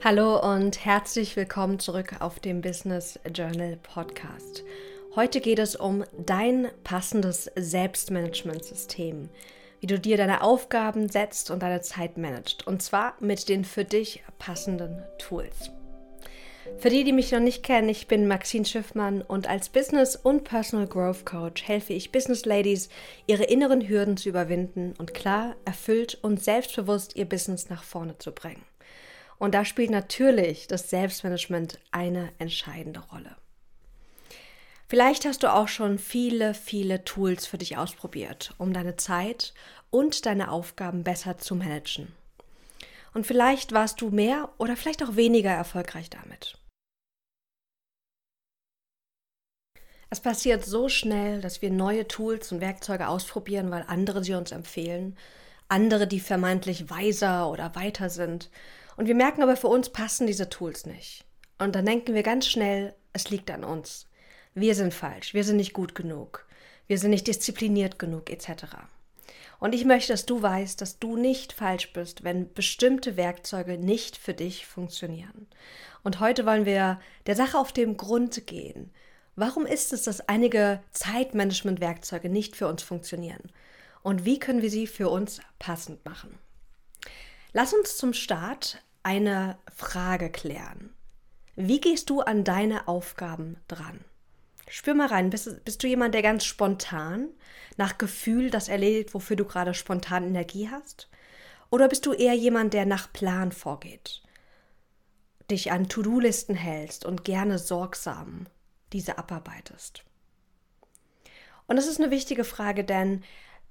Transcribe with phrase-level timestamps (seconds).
[0.00, 4.64] Hallo und herzlich willkommen zurück auf dem Business Journal Podcast.
[5.14, 9.28] Heute geht es um dein passendes Selbstmanagementsystem,
[9.80, 12.66] wie du dir deine Aufgaben setzt und deine Zeit managst.
[12.66, 15.70] Und zwar mit den für dich passenden Tools.
[16.78, 20.44] Für die, die mich noch nicht kennen, ich bin Maxine Schiffmann und als Business- und
[20.44, 22.88] Personal Growth Coach helfe ich Business Ladies,
[23.26, 28.32] ihre inneren Hürden zu überwinden und klar, erfüllt und selbstbewusst ihr Business nach vorne zu
[28.32, 28.62] bringen.
[29.42, 33.34] Und da spielt natürlich das Selbstmanagement eine entscheidende Rolle.
[34.86, 39.52] Vielleicht hast du auch schon viele, viele Tools für dich ausprobiert, um deine Zeit
[39.90, 42.12] und deine Aufgaben besser zu managen.
[43.14, 46.56] Und vielleicht warst du mehr oder vielleicht auch weniger erfolgreich damit.
[50.08, 54.52] Es passiert so schnell, dass wir neue Tools und Werkzeuge ausprobieren, weil andere sie uns
[54.52, 55.16] empfehlen,
[55.66, 58.50] andere, die vermeintlich weiser oder weiter sind.
[58.96, 61.24] Und wir merken aber, für uns passen diese Tools nicht.
[61.58, 64.08] Und dann denken wir ganz schnell, es liegt an uns.
[64.54, 66.46] Wir sind falsch, wir sind nicht gut genug,
[66.86, 68.64] wir sind nicht diszipliniert genug, etc.
[69.60, 74.16] Und ich möchte, dass du weißt, dass du nicht falsch bist, wenn bestimmte Werkzeuge nicht
[74.16, 75.46] für dich funktionieren.
[76.02, 78.92] Und heute wollen wir der Sache auf den Grund gehen
[79.34, 83.50] Warum ist es, dass einige Zeitmanagement-Werkzeuge nicht für uns funktionieren?
[84.02, 86.38] Und wie können wir sie für uns passend machen?
[87.52, 90.94] Lass uns zum Start eine Frage klären.
[91.56, 94.04] Wie gehst du an deine Aufgaben dran?
[94.68, 97.28] Spür mal rein, bist, bist du jemand, der ganz spontan
[97.76, 101.08] nach Gefühl das erledigt, wofür du gerade spontan Energie hast?
[101.70, 104.22] Oder bist du eher jemand, der nach Plan vorgeht,
[105.50, 108.46] dich an To-Do-Listen hältst und gerne sorgsam
[108.92, 110.04] diese abarbeitest.
[111.66, 113.22] Und das ist eine wichtige Frage, denn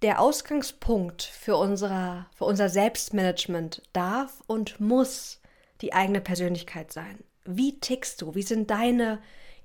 [0.01, 5.39] der Ausgangspunkt für, unsere, für unser Selbstmanagement darf und muss
[5.81, 7.23] die eigene Persönlichkeit sein.
[7.45, 8.35] Wie tickst du?
[8.35, 9.19] Wie sind deine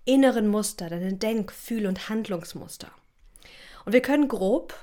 [0.04, 2.90] inneren Muster, deine Denk-, Fühl- und Handlungsmuster?
[3.84, 4.74] Und wir können grob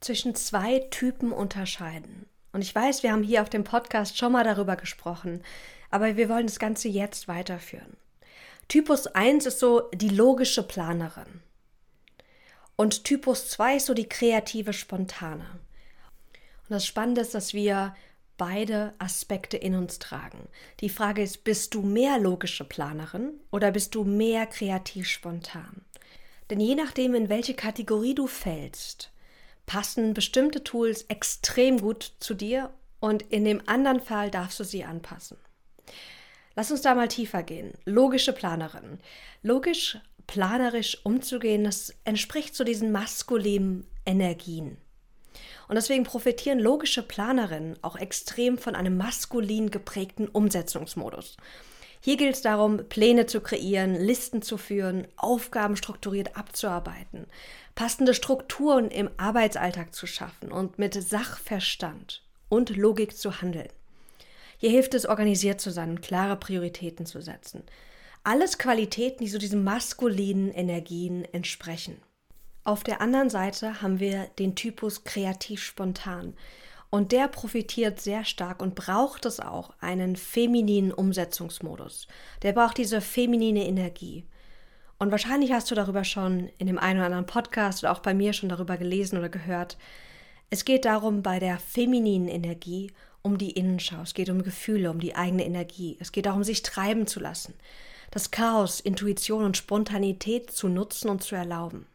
[0.00, 2.26] zwischen zwei Typen unterscheiden.
[2.52, 5.42] Und ich weiß, wir haben hier auf dem Podcast schon mal darüber gesprochen,
[5.90, 7.96] aber wir wollen das Ganze jetzt weiterführen.
[8.68, 11.42] Typus 1 ist so die logische Planerin.
[12.76, 15.46] Und Typus 2 ist so die kreative Spontane.
[16.68, 17.94] Und das Spannende ist, dass wir
[18.36, 20.48] beide Aspekte in uns tragen.
[20.80, 25.82] Die Frage ist, bist du mehr logische Planerin oder bist du mehr kreativ spontan?
[26.50, 29.10] Denn je nachdem, in welche Kategorie du fällst,
[29.64, 32.70] passen bestimmte Tools extrem gut zu dir
[33.00, 35.38] und in dem anderen Fall darfst du sie anpassen.
[36.54, 37.72] Lass uns da mal tiefer gehen.
[37.84, 38.98] Logische Planerin.
[39.42, 44.76] Logisch, planerisch umzugehen, das entspricht zu diesen maskulinen Energien.
[45.68, 51.36] Und deswegen profitieren logische Planerinnen auch extrem von einem maskulin geprägten Umsetzungsmodus.
[52.00, 57.26] Hier gilt es darum, Pläne zu kreieren, Listen zu führen, Aufgaben strukturiert abzuarbeiten,
[57.74, 63.68] passende Strukturen im Arbeitsalltag zu schaffen und mit Sachverstand und Logik zu handeln.
[64.58, 67.64] Hier hilft es, organisiert zu sein und klare Prioritäten zu setzen.
[68.26, 71.98] Alles Qualitäten, die so diesen maskulinen Energien entsprechen.
[72.64, 76.34] Auf der anderen Seite haben wir den Typus kreativ spontan.
[76.90, 82.08] Und der profitiert sehr stark und braucht es auch, einen femininen Umsetzungsmodus.
[82.42, 84.24] Der braucht diese feminine Energie.
[84.98, 88.12] Und wahrscheinlich hast du darüber schon in dem einen oder anderen Podcast oder auch bei
[88.12, 89.78] mir schon darüber gelesen oder gehört.
[90.50, 92.90] Es geht darum, bei der femininen Energie
[93.22, 96.62] um die Innenschau, es geht um Gefühle, um die eigene Energie, es geht darum, sich
[96.62, 97.54] treiben zu lassen,
[98.10, 101.86] das Chaos, Intuition und Spontanität zu nutzen und zu erlauben.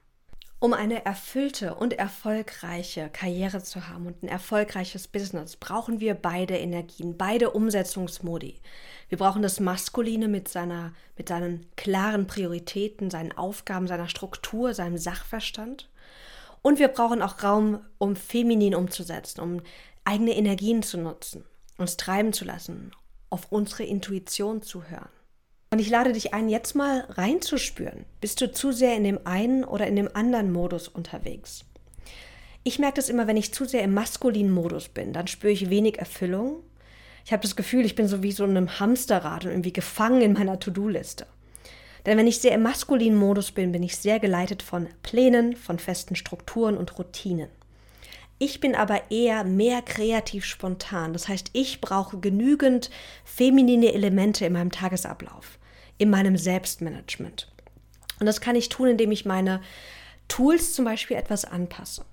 [0.59, 6.55] Um eine erfüllte und erfolgreiche Karriere zu haben und ein erfolgreiches Business, brauchen wir beide
[6.55, 8.59] Energien, beide Umsetzungsmodi.
[9.09, 14.99] Wir brauchen das Maskuline mit, seiner, mit seinen klaren Prioritäten, seinen Aufgaben, seiner Struktur, seinem
[14.99, 15.89] Sachverstand.
[16.61, 19.61] Und wir brauchen auch Raum, um feminin umzusetzen, um
[20.05, 21.43] eigene Energien zu nutzen,
[21.78, 22.91] uns treiben zu lassen,
[23.31, 25.09] auf unsere Intuition zu hören.
[25.73, 28.03] Und ich lade dich ein, jetzt mal reinzuspüren.
[28.20, 31.64] Bist du zu sehr in dem einen oder in dem anderen Modus unterwegs?
[32.64, 35.70] Ich merke das immer, wenn ich zu sehr im maskulinen Modus bin, dann spüre ich
[35.70, 36.58] wenig Erfüllung.
[37.23, 40.22] Ich habe das Gefühl, ich bin so wie so in einem Hamsterrad und irgendwie gefangen
[40.22, 41.26] in meiner To-Do-Liste.
[42.06, 45.79] Denn wenn ich sehr im maskulinen Modus bin, bin ich sehr geleitet von Plänen, von
[45.79, 47.47] festen Strukturen und Routinen.
[48.40, 51.14] Ich bin aber eher mehr kreativ spontan.
[51.14, 52.90] Das heißt, ich brauche genügend
[53.24, 55.59] feminine Elemente in meinem Tagesablauf,
[56.02, 57.48] in meinem Selbstmanagement.
[58.20, 59.62] Und das kann ich tun, indem ich meine
[60.28, 62.06] Tools zum Beispiel etwas anpasse.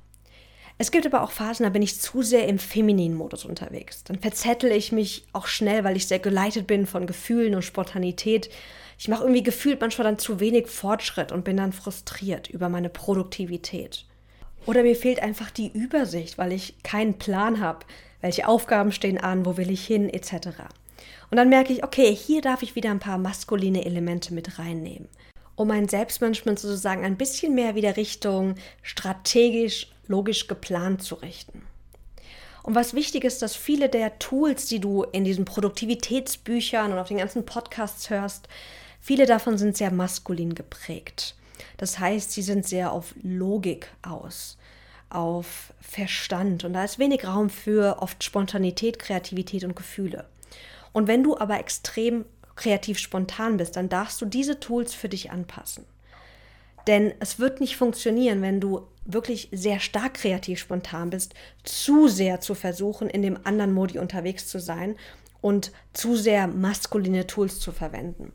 [0.76, 4.04] Es gibt aber auch Phasen, da bin ich zu sehr im femininen Modus unterwegs.
[4.04, 8.50] Dann verzettel ich mich auch schnell, weil ich sehr geleitet bin von Gefühlen und Spontanität.
[8.98, 12.90] Ich mache irgendwie gefühlt manchmal dann zu wenig Fortschritt und bin dann frustriert über meine
[12.90, 14.04] Produktivität.
[14.66, 17.86] Oder mir fehlt einfach die Übersicht, weil ich keinen Plan habe,
[18.20, 20.68] welche Aufgaben stehen an, wo will ich hin, etc.
[21.30, 25.08] Und dann merke ich, okay, hier darf ich wieder ein paar maskuline Elemente mit reinnehmen,
[25.56, 31.62] um mein Selbstmanagement sozusagen ein bisschen mehr wieder Richtung strategisch logisch geplant zu richten.
[32.62, 37.08] Und was wichtig ist, dass viele der Tools, die du in diesen Produktivitätsbüchern und auf
[37.08, 38.48] den ganzen Podcasts hörst,
[39.00, 41.34] viele davon sind sehr maskulin geprägt.
[41.76, 44.58] Das heißt, sie sind sehr auf Logik aus,
[45.08, 50.26] auf Verstand und da ist wenig Raum für oft Spontanität, Kreativität und Gefühle.
[50.92, 52.24] Und wenn du aber extrem
[52.56, 55.84] kreativ spontan bist, dann darfst du diese Tools für dich anpassen.
[56.86, 62.40] Denn es wird nicht funktionieren, wenn du wirklich sehr stark kreativ spontan bist, zu sehr
[62.40, 64.96] zu versuchen, in dem anderen Modi unterwegs zu sein
[65.40, 68.32] und zu sehr maskuline Tools zu verwenden.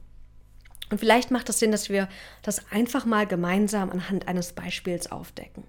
[0.90, 2.08] Und vielleicht macht es Sinn, dass wir
[2.44, 5.64] das einfach mal gemeinsam anhand eines Beispiels aufdecken.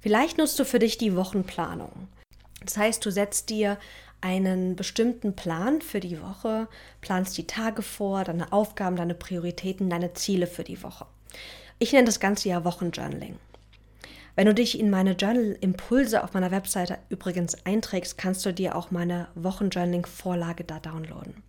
[0.00, 2.08] Vielleicht nutzt du für dich die Wochenplanung.
[2.62, 3.78] Das heißt, du setzt dir
[4.20, 6.68] einen bestimmten Plan für die Woche,
[7.00, 11.06] planst die Tage vor, deine Aufgaben, deine Prioritäten, deine Ziele für die Woche.
[11.78, 13.36] Ich nenne das Ganze ja Wochenjournaling.
[14.34, 18.90] Wenn du dich in meine Journal-Impulse auf meiner Webseite übrigens einträgst, kannst du dir auch
[18.90, 21.42] meine Wochenjournaling-Vorlage da downloaden.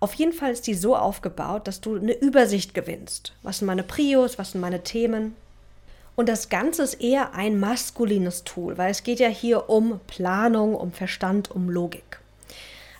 [0.00, 3.34] Auf jeden Fall ist die so aufgebaut, dass du eine Übersicht gewinnst.
[3.42, 5.34] Was sind meine Prios, was sind meine Themen?
[6.16, 10.74] Und das Ganze ist eher ein maskulines Tool, weil es geht ja hier um Planung,
[10.74, 12.20] um Verstand, um Logik.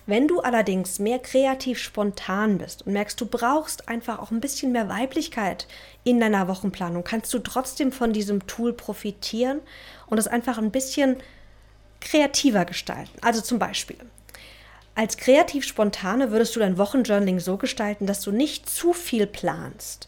[0.05, 4.71] Wenn du allerdings mehr kreativ spontan bist und merkst, du brauchst einfach auch ein bisschen
[4.71, 5.67] mehr Weiblichkeit
[6.05, 9.59] in deiner Wochenplanung, kannst du trotzdem von diesem Tool profitieren
[10.05, 11.17] und es einfach ein bisschen
[11.99, 13.17] kreativer gestalten.
[13.21, 13.97] Also zum Beispiel,
[14.95, 20.07] als kreativ Spontane würdest du dein Wochenjournaling so gestalten, dass du nicht zu viel planst,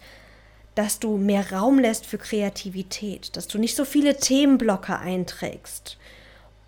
[0.80, 5.98] dass du mehr Raum lässt für Kreativität, dass du nicht so viele Themenblocke einträgst,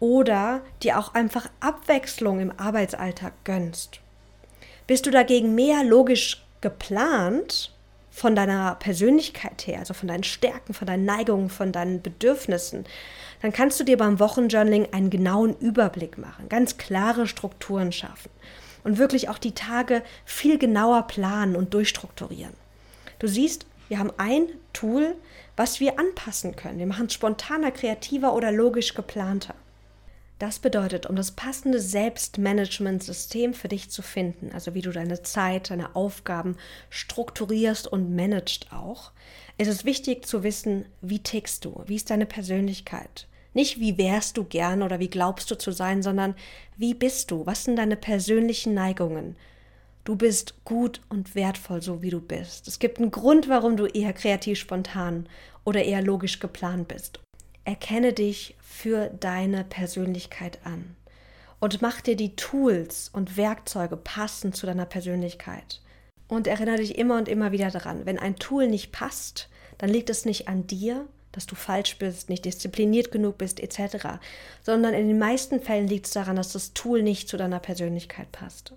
[0.01, 4.01] oder dir auch einfach Abwechslung im Arbeitsalltag gönnst.
[4.85, 7.71] Bist du dagegen mehr logisch geplant
[8.09, 12.83] von deiner Persönlichkeit her, also von deinen Stärken, von deinen Neigungen, von deinen Bedürfnissen,
[13.41, 18.29] dann kannst du dir beim Wochenjournaling einen genauen Überblick machen, ganz klare Strukturen schaffen
[18.83, 22.59] und wirklich auch die Tage viel genauer planen und durchstrukturieren.
[23.19, 25.15] Du siehst, wir haben ein Tool,
[25.57, 26.79] was wir anpassen können.
[26.79, 29.53] Wir machen es spontaner, kreativer oder logisch geplanter.
[30.39, 35.71] Das bedeutet, um das passende Selbstmanagementsystem für dich zu finden, also wie du deine Zeit,
[35.71, 36.55] deine Aufgaben
[36.89, 39.11] strukturierst und managst auch,
[39.57, 43.27] ist es wichtig zu wissen, wie tickst du, wie ist deine Persönlichkeit.
[43.53, 46.35] Nicht wie wärst du gern oder wie glaubst du zu sein, sondern
[46.77, 49.35] wie bist du, was sind deine persönlichen Neigungen.
[50.03, 52.67] Du bist gut und wertvoll, so wie du bist.
[52.67, 55.27] Es gibt einen Grund, warum du eher kreativ spontan
[55.63, 57.19] oder eher logisch geplant bist.
[57.65, 60.95] Erkenne dich für deine Persönlichkeit an
[61.59, 65.81] und mach dir die Tools und Werkzeuge passend zu deiner Persönlichkeit.
[66.27, 70.09] Und erinnere dich immer und immer wieder daran, wenn ein Tool nicht passt, dann liegt
[70.09, 74.19] es nicht an dir, dass du falsch bist, nicht diszipliniert genug bist, etc.,
[74.63, 78.31] sondern in den meisten Fällen liegt es daran, dass das Tool nicht zu deiner Persönlichkeit
[78.31, 78.73] passt.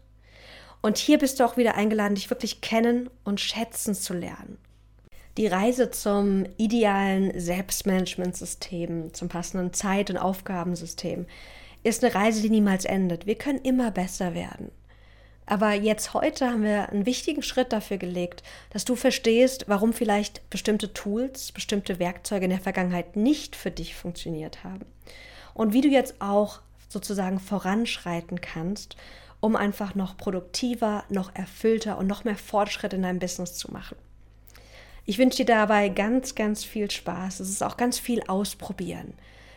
[0.85, 4.59] Und hier bist du auch wieder eingeladen, dich wirklich kennen und schätzen zu lernen
[5.37, 11.27] die Reise zum idealen Selbstmanagementsystem, zum passenden Zeit- und Aufgabensystem,
[11.83, 13.27] ist eine Reise, die niemals endet.
[13.27, 14.71] Wir können immer besser werden.
[15.47, 20.49] Aber jetzt heute haben wir einen wichtigen Schritt dafür gelegt, dass du verstehst, warum vielleicht
[20.49, 24.87] bestimmte Tools, bestimmte Werkzeuge in der Vergangenheit nicht für dich funktioniert haben.
[25.53, 28.97] Und wie du jetzt auch sozusagen voranschreiten kannst,
[29.45, 33.99] um einfach noch produktiver, noch erfüllter und noch mehr Fortschritt in deinem Business zu machen.
[35.05, 37.41] Ich wünsche dir dabei ganz, ganz viel Spaß.
[37.41, 39.13] Es ist auch ganz viel ausprobieren,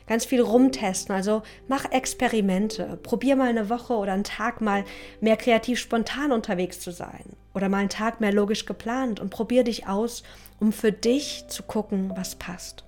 [0.06, 1.16] ganz viel rumtesten.
[1.16, 3.00] Also mach Experimente.
[3.02, 4.84] Probier mal eine Woche oder einen Tag mal
[5.22, 9.64] mehr kreativ spontan unterwegs zu sein oder mal einen Tag mehr logisch geplant und probier
[9.64, 10.24] dich aus,
[10.60, 12.84] um für dich zu gucken, was passt.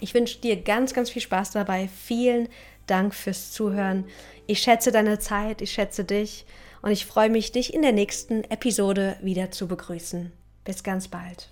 [0.00, 1.88] Ich wünsche dir ganz, ganz viel Spaß dabei.
[1.88, 2.48] Vielen
[2.86, 4.04] Dank fürs Zuhören.
[4.46, 6.46] Ich schätze deine Zeit, ich schätze dich
[6.82, 10.32] und ich freue mich, dich in der nächsten Episode wieder zu begrüßen.
[10.64, 11.48] Bis ganz bald.